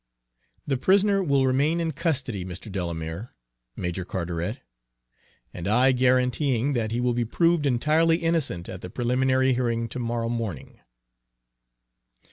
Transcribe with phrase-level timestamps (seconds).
[0.65, 2.71] The prisoner will remain in custody, Mr.
[2.71, 3.35] Delamere,
[3.75, 4.61] Major Carteret,
[5.53, 9.99] and I guaranteeing that he will be proved entirely innocent at the preliminary hearing to
[9.99, 10.79] morrow morning."